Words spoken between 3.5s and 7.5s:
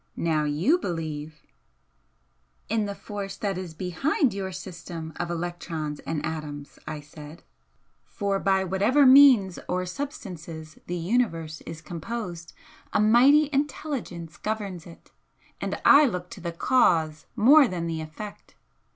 is BEHIND your system of electrons and atoms" I said